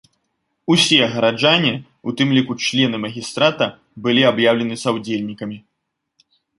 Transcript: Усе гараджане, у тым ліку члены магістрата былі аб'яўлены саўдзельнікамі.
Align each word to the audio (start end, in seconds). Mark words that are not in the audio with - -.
Усе 0.75 0.99
гараджане, 1.15 1.73
у 2.09 2.15
тым 2.23 2.33
ліку 2.39 2.57
члены 2.69 2.97
магістрата 3.05 3.71
былі 4.09 4.21
аб'яўлены 4.35 4.75
саўдзельнікамі. 4.89 5.57